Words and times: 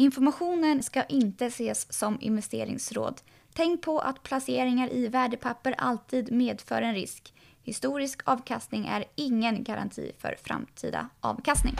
Informationen 0.00 0.82
ska 0.82 1.04
inte 1.04 1.46
ses 1.46 1.92
som 1.92 2.18
investeringsråd. 2.20 3.20
Tänk 3.52 3.82
på 3.82 3.98
att 3.98 4.22
placeringar 4.22 4.92
i 4.92 5.08
värdepapper 5.08 5.74
alltid 5.78 6.32
medför 6.32 6.82
en 6.82 6.94
risk. 6.94 7.34
Historisk 7.62 8.20
avkastning 8.24 8.86
är 8.86 9.04
ingen 9.14 9.64
garanti 9.64 10.12
för 10.18 10.36
framtida 10.42 11.08
avkastning. 11.20 11.74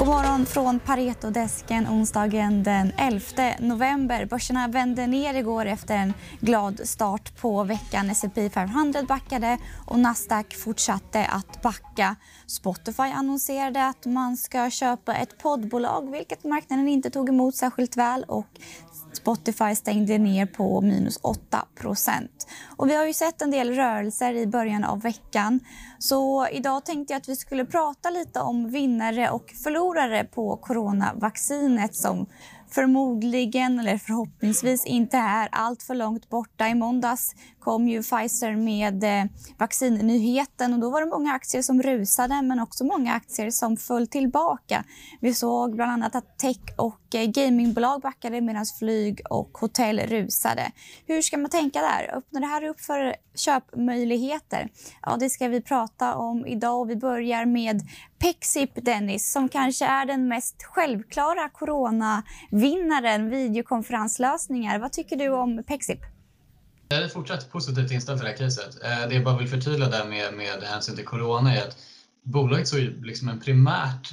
God 0.00 0.08
morgon 0.08 0.46
från 0.46 0.80
Pareto-desken 0.80 1.88
onsdagen 1.88 2.62
den 2.62 2.92
11 2.98 3.20
november. 3.58 4.24
Börserna 4.24 4.68
vände 4.68 5.06
ner 5.06 5.34
igår 5.34 5.66
efter 5.66 5.96
en 5.96 6.14
glad 6.40 6.80
start 6.84 7.40
på 7.40 7.64
veckan. 7.64 8.10
S&P 8.10 8.50
500 8.50 9.02
backade 9.02 9.58
och 9.86 9.98
Nasdaq 9.98 10.54
fortsatte 10.54 11.26
att 11.26 11.62
backa. 11.62 12.16
Spotify 12.46 13.02
annonserade 13.02 13.86
att 13.86 14.06
man 14.06 14.36
ska 14.36 14.70
köpa 14.70 15.14
ett 15.14 15.38
poddbolag 15.38 16.10
vilket 16.10 16.44
marknaden 16.44 16.88
inte 16.88 17.10
tog 17.10 17.28
emot 17.28 17.54
särskilt 17.54 17.96
väl 17.96 18.24
och 18.28 18.48
Spotify 19.12 19.74
stängde 19.74 20.18
ner 20.18 20.46
på 20.46 20.80
minus 20.80 21.18
8 21.22 21.66
Och 22.76 22.88
Vi 22.88 22.94
har 22.94 23.06
ju 23.06 23.12
sett 23.12 23.42
en 23.42 23.50
del 23.50 23.74
rörelser 23.74 24.34
i 24.34 24.46
början 24.46 24.84
av 24.84 25.00
veckan. 25.00 25.60
Så 25.98 26.48
idag 26.48 26.84
tänkte 26.84 27.12
jag 27.12 27.20
att 27.20 27.28
vi 27.28 27.36
skulle 27.36 27.64
prata 27.64 28.10
lite 28.10 28.40
om 28.40 28.70
vinnare 28.70 29.30
och 29.30 29.54
förlorare 29.64 30.24
på 30.24 30.56
coronavaccinet 30.56 31.94
som 31.94 32.26
förmodligen, 32.70 33.80
eller 33.80 33.98
förhoppningsvis, 33.98 34.86
inte 34.86 35.16
är 35.16 35.48
allt 35.52 35.82
för 35.82 35.94
långt 35.94 36.28
borta. 36.28 36.68
I 36.68 36.74
måndags 36.74 37.34
kom 37.60 37.88
ju 37.88 38.02
Pfizer 38.02 38.56
med 38.56 39.04
eh, 39.04 39.30
vaccinnyheten 39.58 40.74
och 40.74 40.80
då 40.80 40.90
var 40.90 41.00
det 41.00 41.06
många 41.06 41.32
aktier 41.32 41.62
som 41.62 41.82
rusade 41.82 42.42
men 42.42 42.60
också 42.60 42.84
många 42.84 43.14
aktier 43.14 43.50
som 43.50 43.76
föll 43.76 44.06
tillbaka. 44.06 44.84
Vi 45.20 45.34
såg 45.34 45.76
bland 45.76 45.92
annat 45.92 46.14
att 46.14 46.38
tech 46.38 46.74
och 46.76 47.14
eh, 47.14 47.26
gamingbolag 47.26 48.00
backade 48.00 48.40
medan 48.40 48.66
flyg 48.78 49.20
och 49.30 49.58
hotell 49.60 50.00
rusade. 50.00 50.72
Hur 51.06 51.22
ska 51.22 51.38
man 51.38 51.50
tänka 51.50 51.80
där? 51.80 52.16
Öppnar 52.16 52.40
det 52.40 52.46
här 52.46 52.64
upp 52.64 52.80
för 52.80 53.14
köpmöjligheter? 53.34 54.68
Ja, 55.02 55.16
det 55.16 55.30
ska 55.30 55.48
vi 55.48 55.60
prata 55.62 56.14
om 56.14 56.46
idag 56.46 56.80
och 56.80 56.90
vi 56.90 56.96
börjar 56.96 57.44
med 57.44 57.82
Pexip, 58.20 58.70
Dennis, 58.74 59.32
som 59.32 59.48
kanske 59.48 59.84
är 59.84 60.06
den 60.06 60.28
mest 60.28 60.62
självklara 60.62 61.48
coronavinnaren, 61.48 63.30
videokonferenslösningar. 63.30 64.78
Vad 64.78 64.92
tycker 64.92 65.16
du 65.16 65.28
om 65.28 65.62
Pexip? 65.66 66.00
Jag 66.88 67.02
är 67.02 67.08
fortsatt 67.08 67.52
positivt 67.52 67.90
inställd 67.90 68.18
till 68.18 68.24
det 68.24 68.30
här 68.30 68.38
caset. 68.38 68.84
Eh, 68.84 69.08
det 69.08 69.14
jag 69.14 69.24
bara 69.24 69.38
vill 69.38 69.48
förtydliga 69.48 69.88
där 69.88 70.04
med, 70.04 70.34
med 70.34 70.62
hänsyn 70.62 70.96
till 70.96 71.04
corona 71.04 71.54
är 71.54 71.68
att 71.68 71.76
bolaget 72.22 72.68
såg 72.68 72.80
liksom 72.80 73.28
en, 73.28 73.40
primärt, 73.40 74.12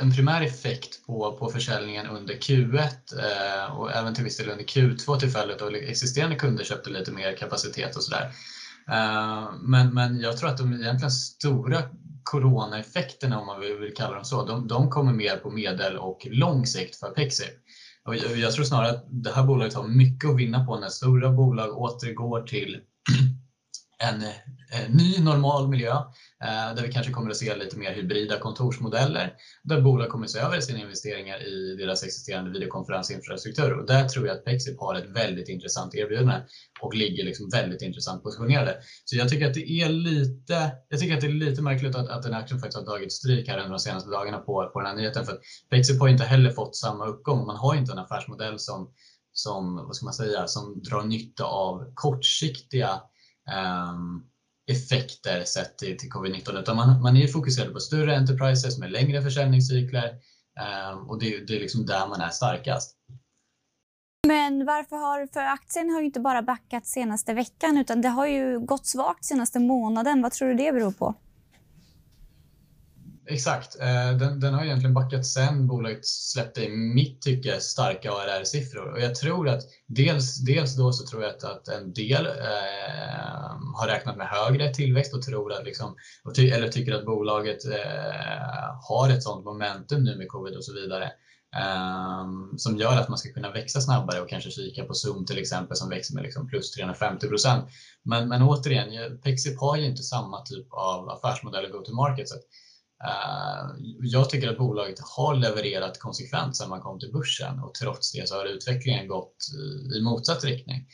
en 0.00 0.14
primär 0.14 0.42
effekt 0.42 1.06
på, 1.06 1.36
på 1.38 1.48
försäljningen 1.48 2.06
under 2.06 2.34
Q1 2.34 2.88
eh, 3.18 3.76
och 3.76 3.92
även 3.92 4.14
till 4.14 4.24
viss 4.24 4.36
del 4.36 4.50
under 4.50 4.64
Q2 4.64 5.18
till 5.18 5.30
följd 5.30 5.62
av 5.62 5.74
existerande 5.74 6.36
kunder 6.36 6.64
köpte 6.64 6.90
lite 6.90 7.12
mer 7.12 7.36
kapacitet 7.36 7.96
och 7.96 8.02
sådär. 8.02 8.32
Eh, 8.88 9.52
men, 9.60 9.94
men 9.94 10.20
jag 10.20 10.36
tror 10.38 10.50
att 10.50 10.58
de 10.58 10.72
egentligen 10.72 11.10
stora 11.10 11.82
coronaeffekterna, 12.24 13.40
om 13.40 13.46
man 13.46 13.60
vill 13.60 13.94
kalla 13.96 14.14
dem 14.14 14.24
så, 14.24 14.46
de, 14.46 14.68
de 14.68 14.90
kommer 14.90 15.12
mer 15.12 15.36
på 15.36 15.50
medel 15.50 15.96
och 15.96 16.26
lång 16.30 16.66
sikt 16.66 16.96
för 16.96 17.10
Pexip. 17.10 17.54
Och 18.04 18.16
jag 18.16 18.52
tror 18.52 18.64
snarare 18.64 18.90
att 18.90 19.04
det 19.08 19.30
här 19.30 19.44
bolaget 19.44 19.74
har 19.74 19.88
mycket 19.88 20.30
att 20.30 20.36
vinna 20.36 20.64
på 20.66 20.78
när 20.78 20.88
stora 20.88 21.32
bolag 21.32 21.78
återgår 21.78 22.42
till 22.42 22.80
en, 24.02 24.22
en 24.70 24.92
ny 24.92 25.18
normal 25.18 25.68
miljö 25.68 25.92
eh, 26.44 26.74
där 26.74 26.82
vi 26.82 26.92
kanske 26.92 27.12
kommer 27.12 27.30
att 27.30 27.36
se 27.36 27.56
lite 27.56 27.76
mer 27.76 27.92
hybrida 27.92 28.38
kontorsmodeller 28.38 29.34
där 29.62 29.80
bolag 29.80 30.08
kommer 30.08 30.24
att 30.24 30.30
se 30.30 30.38
över 30.38 30.60
sina 30.60 30.78
investeringar 30.78 31.42
i 31.42 31.76
deras 31.78 32.02
existerande 32.04 32.50
videokonferensinfrastruktur. 32.50 33.72
Och 33.72 33.86
där 33.86 34.08
tror 34.08 34.26
jag 34.26 34.36
att 34.36 34.44
Pexip 34.44 34.80
har 34.80 34.94
ett 34.94 35.16
väldigt 35.16 35.48
intressant 35.48 35.94
erbjudande 35.94 36.40
och 36.80 36.94
ligger 36.94 37.24
liksom 37.24 37.48
väldigt 37.48 37.82
intressant 37.82 38.22
positionerade. 38.22 38.76
Så 39.04 39.16
jag 39.16 39.28
tycker 39.28 39.48
att 39.48 39.54
det 39.54 39.70
är 39.70 39.88
lite, 39.88 40.70
jag 40.88 41.00
tycker 41.00 41.14
att 41.14 41.20
det 41.20 41.26
är 41.26 41.32
lite 41.32 41.62
märkligt 41.62 41.94
att, 41.94 42.08
att 42.08 42.22
den 42.22 42.34
aktien 42.34 42.60
faktiskt 42.60 42.78
har 42.78 42.86
tagit 42.86 43.12
stryk 43.12 43.48
här 43.48 43.58
under 43.58 43.70
de 43.70 43.78
senaste 43.78 44.10
dagarna 44.10 44.38
på, 44.38 44.70
på 44.72 44.80
den 44.80 44.88
här 44.88 44.96
nyheten. 44.96 45.24
För 45.24 45.32
att 45.32 45.40
Pexip 45.70 46.00
har 46.00 46.08
inte 46.08 46.24
heller 46.24 46.50
fått 46.50 46.76
samma 46.76 47.06
uppgång. 47.06 47.46
Man 47.46 47.56
har 47.56 47.74
inte 47.74 47.92
en 47.92 47.98
affärsmodell 47.98 48.58
som, 48.58 48.90
som, 49.32 49.76
vad 49.76 49.96
ska 49.96 50.04
man 50.04 50.14
säga, 50.14 50.46
som 50.46 50.82
drar 50.82 51.02
nytta 51.02 51.44
av 51.44 51.92
kortsiktiga 51.94 53.00
Ehm, 53.50 54.22
effekter 54.70 55.44
sett 55.44 55.78
till, 55.78 55.98
till 55.98 56.10
covid-19 56.10 56.60
utan 56.60 56.76
man, 56.76 57.02
man 57.02 57.16
är 57.16 57.28
fokuserad 57.28 57.72
på 57.72 57.80
större 57.80 58.16
enterprises 58.16 58.78
med 58.78 58.90
längre 58.90 59.22
försäljningscykler 59.22 60.08
ehm, 60.60 61.10
och 61.10 61.20
det, 61.20 61.46
det 61.46 61.56
är 61.56 61.60
liksom 61.60 61.86
där 61.86 62.08
man 62.08 62.20
är 62.20 62.28
starkast. 62.28 62.96
Men 64.26 64.66
varför 64.66 64.96
har, 64.96 65.26
för 65.26 65.40
aktien 65.40 65.90
har 65.90 66.00
ju 66.00 66.06
inte 66.06 66.20
bara 66.20 66.42
backat 66.42 66.86
senaste 66.86 67.34
veckan 67.34 67.78
utan 67.78 68.00
det 68.00 68.08
har 68.08 68.26
ju 68.26 68.60
gått 68.60 68.86
svagt 68.86 69.24
senaste 69.24 69.58
månaden. 69.58 70.22
Vad 70.22 70.32
tror 70.32 70.48
du 70.48 70.54
det 70.54 70.72
beror 70.72 70.92
på? 70.92 71.14
Exakt. 73.26 73.80
Eh, 73.80 74.12
den, 74.18 74.40
den, 74.40 74.54
har 74.54 74.64
egentligen 74.64 74.94
backat 74.94 75.26
sen 75.26 75.66
bolaget 75.66 76.06
släppte 76.06 76.64
i 76.64 76.68
mitt 76.68 77.22
tycke 77.22 77.60
starka 77.60 78.12
ARR-siffror. 78.12 78.92
Och 78.92 79.00
jag 79.00 79.14
tror 79.14 79.48
att 79.48 79.62
dels, 79.86 80.36
dels 80.36 80.76
då 80.76 80.92
så 80.92 81.06
tror 81.06 81.22
jag 81.22 81.30
att, 81.30 81.44
att 81.44 81.68
en 81.68 81.92
del 81.92 82.26
eh, 82.26 82.32
har 83.74 83.86
räknat 83.86 84.16
med 84.16 84.26
högre 84.26 84.74
tillväxt 84.74 85.14
och 85.14 85.22
tror 85.22 85.52
att 85.52 85.64
liksom, 85.64 85.96
ty, 86.36 86.50
eller 86.50 86.68
tycker 86.68 86.94
att 86.94 87.06
bolaget 87.06 87.64
eh, 87.64 88.76
har 88.88 89.10
ett 89.10 89.22
sånt 89.22 89.44
momentum 89.44 90.04
nu 90.04 90.16
med 90.16 90.28
covid 90.28 90.56
och 90.56 90.64
så 90.64 90.72
vidare. 90.72 91.12
Um, 92.22 92.58
som 92.58 92.76
gör 92.76 92.96
att 92.96 93.08
man 93.08 93.18
ska 93.18 93.32
kunna 93.32 93.52
växa 93.52 93.80
snabbare 93.80 94.20
och 94.20 94.28
kanske 94.28 94.50
kika 94.50 94.84
på 94.84 94.94
Zoom 94.94 95.26
till 95.26 95.38
exempel 95.38 95.76
som 95.76 95.88
växer 95.88 96.14
med 96.14 96.24
liksom 96.24 96.48
plus 96.48 96.70
350 96.70 97.28
procent. 97.28 97.68
Men, 98.02 98.28
men 98.28 98.42
återigen, 98.42 99.18
Pexip 99.18 99.60
har 99.60 99.76
ju 99.76 99.86
inte 99.86 100.02
samma 100.02 100.42
typ 100.42 100.66
av 100.70 101.08
affärsmodell 101.08 101.64
och 101.64 101.70
go-to-market. 101.70 102.26
Eh, 102.30 102.38
Eh, 103.04 103.70
jag 104.00 104.30
tycker 104.30 104.48
att 104.48 104.58
bolaget 104.58 104.98
har 105.00 105.34
levererat 105.34 105.98
konsekvent 105.98 106.56
sedan 106.56 106.68
man 106.68 106.80
kom 106.80 106.98
till 106.98 107.12
börsen 107.12 107.58
och 107.58 107.74
trots 107.74 108.12
det 108.12 108.28
så 108.28 108.34
har 108.34 108.44
utvecklingen 108.44 109.08
gått 109.08 109.36
eh, 109.54 109.96
i 109.96 110.02
motsatt 110.02 110.44
riktning. 110.44 110.86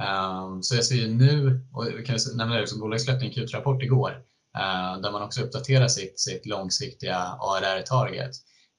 Eh, 0.00 0.60
så 0.60 0.74
jag 0.74 0.84
ser 0.84 1.08
nu, 1.08 1.60
och 1.72 1.86
vi 1.98 2.04
kan 2.04 2.18
nämna 2.34 2.56
det, 2.56 2.78
bolaget 2.80 3.02
släppte 3.02 3.26
en 3.26 3.32
Q3-rapport 3.32 3.82
igår 3.82 4.22
där 5.02 5.12
man 5.12 5.22
också 5.22 5.42
uppdaterar 5.42 5.88
sitt, 5.88 6.20
sitt 6.20 6.46
långsiktiga 6.46 7.18
ARR-target. 7.18 8.30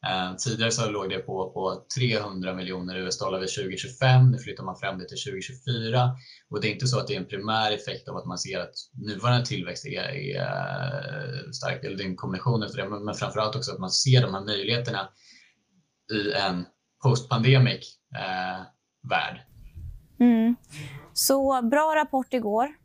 Eh, 0.10 0.36
tidigare 0.36 0.72
så 0.72 0.90
låg 0.90 1.10
det 1.10 1.20
på, 1.20 1.52
på 1.52 1.86
300 2.00 2.54
miljoner 2.54 2.96
US-dollar 2.96 3.40
vid 3.40 3.50
2025. 3.50 4.32
Nu 4.32 4.38
flyttar 4.38 4.64
man 4.64 4.76
fram 4.76 4.98
det 4.98 5.08
till 5.08 5.18
2024. 5.18 6.12
Och 6.50 6.62
det 6.62 6.68
är 6.68 6.72
inte 6.72 6.88
så 6.88 7.00
att 7.00 7.08
det 7.08 7.16
är 7.16 7.20
en 7.20 7.28
primär 7.28 7.72
effekt 7.72 8.08
av 8.08 8.18
att 8.18 8.26
man 8.26 8.38
ser 8.38 8.60
att 8.60 8.74
nuvarande 8.94 9.46
tillväxt 9.46 9.86
är, 9.86 10.02
är 10.02 10.42
eh, 10.42 11.52
stark, 11.52 11.84
eller 11.84 11.98
det 11.98 12.04
är 12.04 12.08
en 12.08 12.16
kombination 12.16 12.64
av 12.64 12.70
det, 12.70 12.90
men, 12.90 13.06
men 13.06 13.16
framförallt 13.16 13.56
också 13.56 13.72
att 13.72 13.80
man 13.80 13.92
ser 13.92 14.22
de 14.22 14.34
här 14.34 14.46
möjligheterna 14.46 15.10
i 16.14 16.32
en 16.32 16.66
post-pandemic 17.04 17.98
eh, 18.16 18.66
värld. 19.10 19.42
Mm. 20.20 20.56
Så 21.14 21.62
bra 21.62 21.96
rapport 21.96 22.34
igår. 22.34 22.83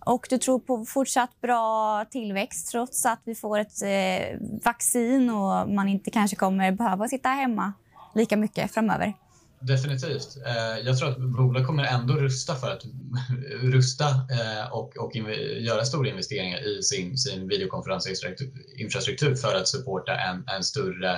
Och 0.00 0.26
du 0.30 0.38
tror 0.38 0.58
på 0.58 0.84
fortsatt 0.84 1.40
bra 1.40 2.04
tillväxt 2.10 2.70
trots 2.70 3.06
att 3.06 3.20
vi 3.24 3.34
får 3.34 3.58
ett 3.58 3.82
eh, 3.82 4.38
vaccin 4.64 5.30
och 5.30 5.70
man 5.70 5.88
inte 5.88 6.10
kanske 6.10 6.36
kommer 6.36 6.72
behöva 6.72 7.08
sitta 7.08 7.28
hemma 7.28 7.72
lika 8.14 8.36
mycket 8.36 8.74
framöver? 8.74 9.14
Definitivt. 9.60 10.36
Eh, 10.46 10.86
jag 10.86 10.98
tror 10.98 11.08
att 11.08 11.18
bolag 11.18 11.66
kommer 11.66 11.84
ändå 11.84 12.14
rusta 12.14 12.54
för 12.54 12.70
att 12.70 12.82
rusta 13.62 14.04
eh, 14.08 14.72
och, 14.72 14.96
och 14.96 15.16
göra 15.60 15.84
stora 15.84 16.08
investeringar 16.08 16.68
i 16.68 16.82
sin, 16.82 17.18
sin 17.18 17.48
videokonferensinfrastruktur 17.48 19.34
för 19.34 19.54
att 19.54 19.68
supporta 19.68 20.16
en, 20.16 20.44
en 20.56 20.64
större 20.64 21.14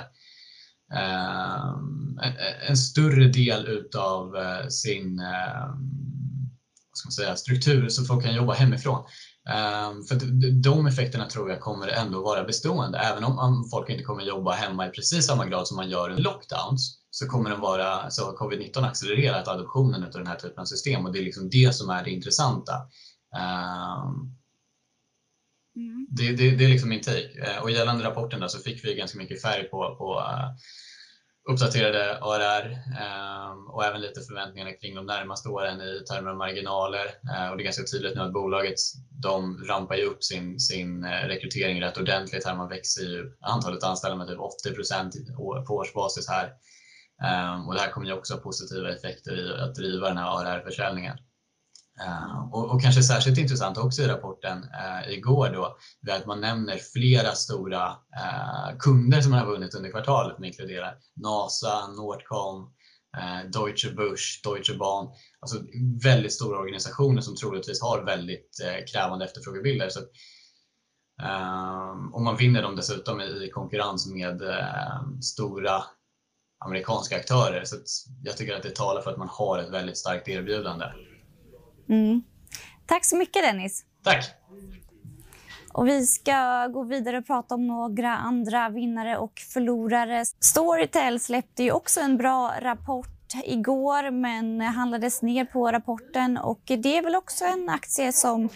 eh, 0.93 1.69
en, 2.21 2.33
en 2.67 2.77
större 2.77 3.27
del 3.27 3.67
utav 3.67 4.35
eh, 4.35 4.67
sin 4.67 5.19
eh, 5.19 5.75
ska 7.01 7.23
säga, 7.23 7.35
struktur 7.35 7.89
så 7.89 8.05
folk 8.05 8.23
kan 8.23 8.35
jobba 8.35 8.53
hemifrån. 8.53 9.03
Um, 9.49 10.03
för 10.03 10.15
de 10.61 10.87
effekterna 10.87 11.25
tror 11.25 11.49
jag 11.49 11.59
kommer 11.59 11.87
ändå 11.87 12.23
vara 12.23 12.43
bestående. 12.43 12.97
Även 12.97 13.23
om 13.23 13.69
folk 13.71 13.89
inte 13.89 14.03
kommer 14.03 14.23
jobba 14.23 14.51
hemma 14.51 14.87
i 14.87 14.89
precis 14.89 15.25
samma 15.25 15.45
grad 15.45 15.67
som 15.67 15.77
man 15.77 15.89
gör 15.89 16.09
under 16.09 16.23
lockdowns 16.23 16.99
så 17.09 17.27
kommer 17.27 17.49
den 17.49 17.59
vara, 17.59 18.09
så 18.09 18.37
covid-19 18.37 18.87
accelererat 18.87 19.47
adoptionen 19.47 20.03
av 20.03 20.11
den 20.11 20.27
här 20.27 20.35
typen 20.35 20.59
av 20.59 20.65
system 20.65 21.05
och 21.05 21.13
det 21.13 21.19
är 21.19 21.23
liksom 21.23 21.49
det 21.49 21.75
som 21.75 21.89
är 21.89 22.03
det 22.03 22.11
intressanta. 22.11 22.73
Um, 23.35 24.35
mm. 25.75 26.07
det, 26.09 26.31
det, 26.31 26.51
det, 26.55 26.65
är 26.65 26.69
liksom 26.69 26.89
min 26.89 27.01
take. 27.01 27.57
Uh, 27.57 27.63
och 27.63 27.71
gällande 27.71 28.03
rapporten 28.03 28.39
där 28.39 28.47
så 28.47 28.59
fick 28.59 28.85
vi 28.85 28.95
ganska 28.95 29.17
mycket 29.17 29.41
färg 29.41 29.63
på, 29.63 29.95
på 29.97 30.19
uh, 30.19 30.49
uppdaterade 31.49 32.17
ARR 32.21 32.65
ehm, 32.99 33.67
och 33.67 33.85
även 33.85 34.01
lite 34.01 34.21
förväntningarna 34.21 34.71
kring 34.71 34.95
de 34.95 35.05
närmaste 35.05 35.49
åren 35.49 35.81
i 35.81 36.03
termer 36.09 36.29
av 36.29 36.37
marginaler. 36.37 37.05
Eh, 37.05 37.49
och 37.49 37.57
det 37.57 37.63
är 37.63 37.65
ganska 37.65 37.83
tydligt 37.83 38.15
nu 38.15 38.21
att 38.21 38.33
bolaget 38.33 38.75
de 39.21 39.57
rampar 39.67 39.95
ju 39.95 40.03
upp 40.03 40.23
sin, 40.23 40.59
sin 40.59 41.03
eh, 41.03 41.27
rekrytering 41.27 41.81
rätt 41.81 41.97
ordentligt 41.97 42.45
här. 42.45 42.55
Man 42.55 42.69
växer 42.69 43.01
ju 43.01 43.31
antalet 43.41 43.83
anställda 43.83 44.17
med 44.17 44.27
typ 44.27 44.39
80 44.39 45.65
på 45.67 45.73
årsbasis 45.75 46.29
här. 46.29 46.53
Ehm, 47.23 47.67
och 47.67 47.73
det 47.73 47.79
här 47.79 47.91
kommer 47.91 48.07
ju 48.07 48.13
också 48.13 48.33
ha 48.33 48.41
positiva 48.41 48.89
effekter 48.89 49.35
i 49.39 49.61
att 49.61 49.75
driva 49.75 50.07
den 50.07 50.17
här 50.17 50.39
ARR-försäljningen. 50.39 51.17
Eh, 52.05 52.53
och, 52.53 52.69
och, 52.69 52.81
kanske 52.81 53.03
särskilt 53.03 53.37
intressant 53.37 53.77
också 53.77 54.01
i 54.01 54.07
rapporten 54.07 54.63
eh, 54.63 55.13
igår 55.13 55.49
då, 55.49 55.77
är 56.11 56.17
att 56.17 56.25
man 56.25 56.41
nämner 56.41 56.77
flera 56.93 57.31
stora 57.31 57.85
eh, 57.87 58.77
kunder 58.79 59.21
som 59.21 59.31
man 59.31 59.39
har 59.39 59.47
vunnit 59.47 59.75
under 59.75 59.91
kvartalet 59.91 60.37
Man 60.39 60.45
inkluderar 60.45 60.95
NASA, 61.15 61.87
Nordcom, 61.87 62.73
eh, 63.17 63.49
Deutsche 63.51 63.91
Busch, 63.93 64.41
Deutsche 64.43 64.77
Bahn. 64.77 65.07
Alltså 65.39 65.57
väldigt 66.03 66.33
stora 66.33 66.59
organisationer 66.59 67.21
som 67.21 67.35
troligtvis 67.35 67.81
har 67.81 68.03
väldigt 68.05 68.59
eh, 68.63 68.85
krävande 68.93 69.25
efterfrågebilder. 69.25 69.89
Så, 69.89 69.99
och 72.13 72.21
man 72.21 72.37
vinner 72.37 72.61
dem 72.61 72.75
dessutom 72.75 73.21
i 73.21 73.49
konkurrens 73.53 74.07
med 74.07 74.41
stora 75.21 75.83
amerikanska 76.65 77.15
aktörer. 77.15 77.63
Så 77.65 77.75
jag 78.23 78.37
tycker 78.37 78.55
att 78.55 78.63
det 78.63 78.75
talar 78.75 79.01
för 79.01 79.11
att 79.11 79.17
man 79.17 79.29
har 79.31 79.57
ett 79.57 79.69
väldigt 79.69 79.97
starkt 79.97 80.27
erbjudande. 80.27 80.85
Mm. 81.89 82.23
Tack 82.85 83.05
så 83.05 83.17
mycket, 83.17 83.43
Dennis. 83.43 83.85
Tack. 84.03 84.25
Och 85.73 85.87
vi 85.87 86.05
ska 86.05 86.67
gå 86.67 86.83
vidare 86.83 87.17
och 87.17 87.27
prata 87.27 87.55
om 87.55 87.67
några 87.67 88.17
andra 88.17 88.69
vinnare 88.69 89.17
och 89.17 89.39
förlorare. 89.53 90.25
Storytel 90.39 91.19
släppte 91.19 91.63
ju 91.63 91.71
också 91.71 91.99
en 91.99 92.17
bra 92.17 92.53
rapport 92.61 93.07
igår 93.43 94.11
men 94.11 94.61
handlades 94.61 95.21
ner 95.21 95.45
på 95.45 95.71
rapporten. 95.71 96.37
och 96.37 96.61
Det 96.65 96.97
är 96.97 97.03
väl 97.03 97.15
också 97.15 97.45
en 97.45 97.69
aktie 97.69 98.11
som 98.11 98.49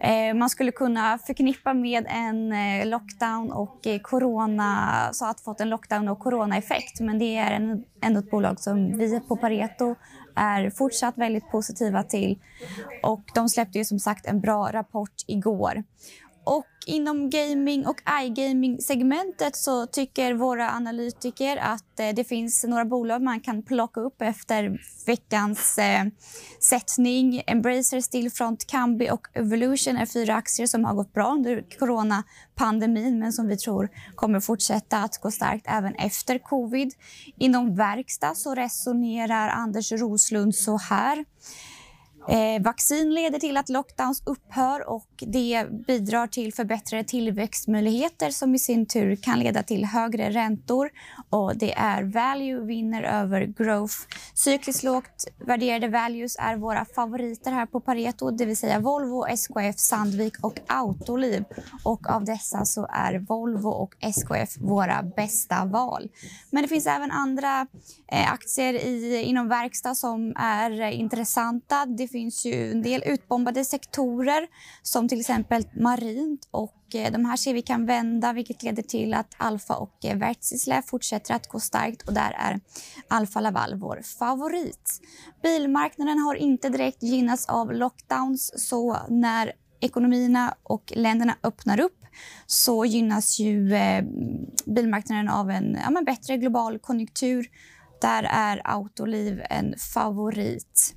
eh, 0.00 0.34
man 0.34 0.50
skulle 0.50 0.72
kunna 0.72 1.18
förknippa 1.18 1.74
med 1.74 2.06
en 2.08 2.52
eh, 2.52 2.86
lockdown 2.86 3.52
och 3.52 3.86
eh, 3.86 4.00
corona, 4.00 5.08
så 5.12 5.26
att 5.26 5.40
fått 5.40 5.60
en 5.60 5.68
lockdown 5.68 6.08
och 6.08 6.18
coronaeffekt. 6.18 7.00
Men 7.00 7.18
det 7.18 7.36
är 7.36 7.50
en, 7.50 7.84
ändå 8.02 8.20
ett 8.20 8.30
bolag 8.30 8.60
som 8.60 8.98
vi 8.98 9.20
på 9.20 9.36
Pareto 9.36 9.94
är 10.36 10.70
fortsatt 10.70 11.18
väldigt 11.18 11.50
positiva 11.50 12.02
till. 12.02 12.38
Och 13.02 13.22
de 13.34 13.48
släppte 13.48 13.78
ju 13.78 13.84
som 13.84 13.98
sagt 13.98 14.26
en 14.26 14.40
bra 14.40 14.72
rapport 14.72 15.14
igår. 15.26 15.82
Och 16.46 16.66
inom 16.86 17.30
gaming 17.30 17.86
och 17.86 17.96
iGaming-segmentet 18.22 19.56
så 19.56 19.86
tycker 19.86 20.34
våra 20.34 20.70
analytiker 20.70 21.56
att 21.56 22.00
eh, 22.00 22.08
det 22.14 22.24
finns 22.24 22.64
några 22.64 22.84
bolag 22.84 23.22
man 23.22 23.40
kan 23.40 23.62
plocka 23.62 24.00
upp 24.00 24.22
efter 24.22 24.80
veckans 25.06 25.78
eh, 25.78 26.04
sättning. 26.60 27.42
Embracer, 27.46 28.00
Stillfront, 28.00 28.66
Kambi 28.66 29.10
och 29.10 29.26
Evolution 29.34 29.96
är 29.96 30.06
fyra 30.06 30.34
aktier 30.34 30.66
som 30.66 30.84
har 30.84 30.94
gått 30.94 31.12
bra 31.12 31.32
under 31.32 31.78
coronapandemin 31.78 33.18
men 33.18 33.32
som 33.32 33.48
vi 33.48 33.56
tror 33.56 33.88
kommer 34.14 34.40
fortsätta 34.40 34.98
att 34.98 35.18
gå 35.18 35.30
starkt 35.30 35.66
även 35.68 35.94
efter 35.94 36.38
covid. 36.38 36.92
Inom 37.38 37.76
verkstad 37.76 38.34
så 38.34 38.54
resonerar 38.54 39.48
Anders 39.48 39.92
Roslund 39.92 40.54
så 40.54 40.78
här. 40.78 41.24
Eh, 42.28 42.62
vaccin 42.62 43.14
leder 43.14 43.38
till 43.38 43.56
att 43.56 43.68
lockdowns 43.68 44.22
upphör 44.26 44.88
och 44.88 45.08
det 45.16 45.66
bidrar 45.86 46.26
till 46.26 46.54
förbättrade 46.54 47.04
tillväxtmöjligheter 47.04 48.30
som 48.30 48.54
i 48.54 48.58
sin 48.58 48.86
tur 48.86 49.16
kan 49.16 49.38
leda 49.38 49.62
till 49.62 49.84
högre 49.84 50.30
räntor. 50.30 50.90
Och 51.30 51.56
Det 51.56 51.72
är 51.72 52.02
value 52.02 52.60
vinner 52.60 53.02
över 53.02 53.40
growth. 53.40 53.94
Cykliskt 54.34 54.82
lågt 54.82 55.24
värderade 55.46 55.88
values 55.88 56.36
är 56.38 56.56
våra 56.56 56.84
favoriter 56.84 57.52
här 57.52 57.66
på 57.66 57.80
Pareto, 57.80 58.30
det 58.30 58.44
vill 58.44 58.56
säga 58.56 58.80
Volvo, 58.80 59.26
SKF, 59.26 59.78
Sandvik 59.78 60.44
och 60.44 60.58
Autoliv. 60.66 61.44
Och 61.84 62.10
av 62.10 62.24
dessa 62.24 62.64
så 62.64 62.86
är 62.90 63.18
Volvo 63.18 63.68
och 63.68 63.94
SKF 64.00 64.56
våra 64.60 65.02
bästa 65.02 65.64
val. 65.64 66.08
Men 66.50 66.62
det 66.62 66.68
finns 66.68 66.86
även 66.86 67.10
andra 67.10 67.66
eh, 68.12 68.32
aktier 68.32 68.74
i, 68.74 69.22
inom 69.22 69.48
verkstad 69.48 69.94
som 69.94 70.32
är 70.36 70.80
eh, 70.80 71.00
intressanta. 71.00 71.86
Det 71.86 72.08
finns 72.16 72.46
ju 72.46 72.70
en 72.72 72.82
del 72.82 73.02
utbombade 73.06 73.64
sektorer 73.64 74.46
som 74.82 75.08
till 75.08 75.20
exempel 75.20 75.64
marint 75.74 76.48
och 76.50 76.94
eh, 76.94 77.12
de 77.12 77.24
här 77.24 77.36
ser 77.36 77.54
vi 77.54 77.62
kan 77.62 77.86
vända 77.86 78.32
vilket 78.32 78.62
leder 78.62 78.82
till 78.82 79.14
att 79.14 79.34
Alfa 79.36 79.76
och 79.76 80.04
eh, 80.04 80.16
Wärtsilä 80.16 80.82
fortsätter 80.82 81.34
att 81.34 81.48
gå 81.48 81.60
starkt 81.60 82.02
och 82.08 82.14
där 82.14 82.36
är 82.38 82.60
Alfa 83.08 83.40
Laval 83.40 83.74
vår 83.74 84.02
favorit. 84.18 85.00
Bilmarknaden 85.42 86.18
har 86.18 86.34
inte 86.34 86.68
direkt 86.68 87.02
gynnats 87.02 87.46
av 87.46 87.72
lockdowns 87.72 88.68
så 88.68 88.96
när 89.08 89.52
ekonomierna 89.80 90.54
och 90.62 90.92
länderna 90.96 91.36
öppnar 91.42 91.80
upp 91.80 92.04
så 92.46 92.84
gynnas 92.84 93.38
ju 93.38 93.74
eh, 93.74 94.04
bilmarknaden 94.66 95.28
av 95.28 95.50
en 95.50 95.78
ja, 95.84 96.02
bättre 96.02 96.36
global 96.36 96.78
konjunktur. 96.78 97.46
Där 98.00 98.22
är 98.30 98.60
Autoliv 98.64 99.42
en 99.50 99.74
favorit. 99.94 100.96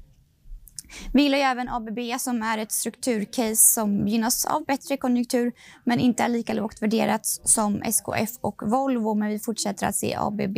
Vi 1.13 1.23
gillar 1.23 1.37
ju 1.37 1.43
även 1.43 1.69
ABB 1.69 1.99
som 2.19 2.43
är 2.43 2.57
ett 2.57 2.71
strukturcase 2.71 3.55
som 3.55 4.07
gynnas 4.07 4.45
av 4.45 4.65
bättre 4.65 4.97
konjunktur 4.97 5.51
men 5.83 5.99
inte 5.99 6.23
är 6.23 6.29
lika 6.29 6.53
lågt 6.53 6.81
värderat 6.81 7.25
som 7.25 7.81
SKF 7.81 8.29
och 8.41 8.61
Volvo. 8.65 9.15
Men 9.15 9.29
vi 9.29 9.39
fortsätter 9.39 9.87
att 9.87 9.95
se 9.95 10.15
ABB 10.15 10.57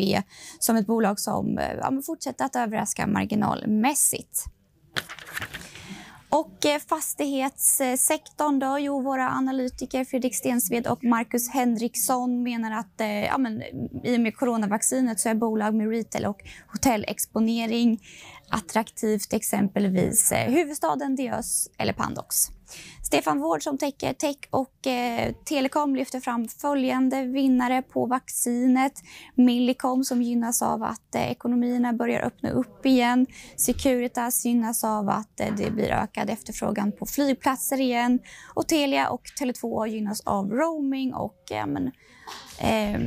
som 0.60 0.75
ett 0.75 0.88
bolag 0.88 1.19
som 1.19 1.57
eh, 1.57 1.74
ja, 1.74 2.01
fortsätter 2.06 2.45
att 2.45 2.56
överraska 2.56 3.07
marginalmässigt. 3.07 4.45
Och 6.31 6.66
eh, 6.66 6.80
fastighetssektorn 6.89 8.60
då? 8.60 8.80
Jo, 8.80 9.01
våra 9.01 9.30
analytiker 9.30 10.06
Fredrik 10.06 10.36
Stensved 10.36 10.88
och 10.88 11.04
Marcus 11.04 11.50
Henriksson 11.50 12.44
menar 12.44 12.80
att 12.80 13.01
eh, 13.01 13.25
ja, 13.25 13.38
men, 13.38 13.62
i 14.04 14.18
och 14.18 14.22
med 14.22 14.36
coronavaccinet 14.36 15.19
så 15.19 15.30
är 15.30 15.36
bolag 15.36 15.75
med 15.75 15.89
retail 15.89 16.25
och 16.25 16.42
hotellexponering 16.68 18.00
attraktivt, 18.51 19.33
exempelvis 19.33 20.31
eh, 20.31 20.51
huvudstaden 20.51 21.15
Diös 21.15 21.69
eller 21.77 21.94
Pandox. 21.94 22.51
Stefan 23.03 23.39
Wård 23.39 23.63
som 23.63 23.77
täcker 23.77 24.13
tech 24.13 24.38
och 24.50 24.88
eh, 24.88 25.33
telekom 25.45 25.95
lyfter 25.95 26.19
fram 26.19 26.48
följande 26.48 27.24
vinnare 27.24 27.81
på 27.81 28.06
vaccinet. 28.06 28.94
Millicom 29.36 30.03
som 30.03 30.21
gynnas 30.21 30.62
av 30.62 30.83
att 30.83 31.15
eh, 31.15 31.31
ekonomierna 31.31 31.94
börjar 31.94 32.21
öppna 32.21 32.50
upp 32.50 32.86
igen. 32.86 33.25
Securitas 33.56 34.45
gynnas 34.45 34.83
av 34.83 35.09
att 35.09 35.39
eh, 35.39 35.56
det 35.57 35.71
blir 35.71 35.92
ökad 35.92 36.30
efterfrågan 36.30 36.92
på 36.92 37.06
flygplatser 37.06 37.81
igen. 37.81 38.19
Och 38.54 38.68
Telia 38.68 39.09
och 39.09 39.21
Tele2 39.39 39.88
gynnas 39.88 40.21
av 40.21 40.51
roaming 40.51 41.13
och 41.13 41.38
men, 41.68 41.92
eh, 42.59 43.02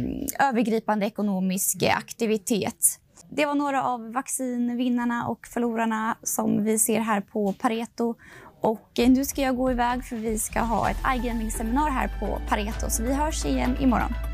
övergripande 0.49 1.07
ekonomisk 1.07 1.83
aktivitet. 1.83 3.01
Det 3.37 3.47
var 3.47 3.55
några 3.55 3.83
av 3.83 4.13
vaccinvinnarna 4.13 5.27
och 5.29 5.47
förlorarna 5.47 6.17
som 6.23 6.65
vi 6.65 6.79
ser 6.79 7.01
här 7.01 7.21
på 7.21 7.53
Pareto. 7.53 8.15
Och 8.61 8.99
eh, 8.99 9.11
nu 9.11 9.25
ska 9.25 9.43
jag 9.43 9.57
gå 9.57 9.71
iväg 9.71 10.05
för 10.05 10.17
vi 10.17 10.39
ska 10.39 10.61
ha 10.61 10.91
ett 10.91 10.97
iGaming-seminar 11.17 11.91
här 11.91 12.11
på 12.21 12.39
Pareto. 12.49 12.91
Så 12.91 13.03
vi 13.03 13.15
hörs 13.15 13.45
igen 13.45 13.77
imorgon. 13.81 14.34